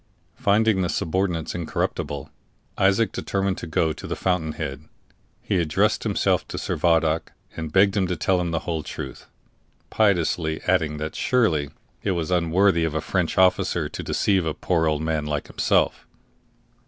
Finding 0.37 0.81
the 0.81 0.89
subordinates 0.89 1.53
incorruptible, 1.53 2.31
Isaac 2.75 3.11
determined 3.11 3.59
to 3.59 3.67
go 3.67 3.93
to 3.93 4.07
the 4.07 4.15
fountain 4.15 4.53
head. 4.53 4.85
He 5.43 5.57
addressed 5.59 6.01
himself 6.01 6.47
to 6.47 6.57
Servadac, 6.57 7.33
and 7.55 7.71
begged 7.71 7.95
him 7.95 8.07
to 8.07 8.15
tell 8.15 8.41
him 8.41 8.49
the 8.49 8.61
whole 8.65 8.81
truth, 8.81 9.27
piteously 9.91 10.59
adding 10.65 10.97
that 10.97 11.15
surely 11.15 11.69
it 12.01 12.13
was 12.13 12.31
unworthy 12.31 12.83
of 12.83 12.95
a 12.95 12.99
French 13.01 13.37
officer 13.37 13.87
to 13.89 14.01
deceive 14.01 14.43
a 14.43 14.55
poor 14.55 14.87
old 14.87 15.03
man 15.03 15.27
like 15.27 15.45
himself. 15.45 16.07